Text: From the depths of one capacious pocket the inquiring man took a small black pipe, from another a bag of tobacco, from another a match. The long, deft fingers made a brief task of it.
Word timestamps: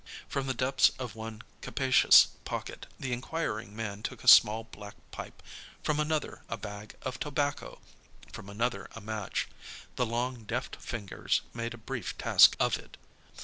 From 0.27 0.47
the 0.47 0.55
depths 0.55 0.89
of 0.97 1.13
one 1.15 1.43
capacious 1.61 2.29
pocket 2.43 2.87
the 2.99 3.13
inquiring 3.13 3.75
man 3.75 4.01
took 4.01 4.23
a 4.23 4.27
small 4.27 4.63
black 4.63 4.95
pipe, 5.11 5.43
from 5.83 5.99
another 5.99 6.41
a 6.49 6.57
bag 6.57 6.95
of 7.03 7.19
tobacco, 7.19 7.79
from 8.33 8.49
another 8.49 8.89
a 8.95 8.99
match. 8.99 9.47
The 9.97 10.07
long, 10.07 10.43
deft 10.45 10.77
fingers 10.77 11.41
made 11.53 11.75
a 11.75 11.77
brief 11.77 12.17
task 12.17 12.55
of 12.59 12.79
it. 12.79 12.97